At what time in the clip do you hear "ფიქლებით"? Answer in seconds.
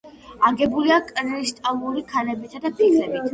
2.81-3.29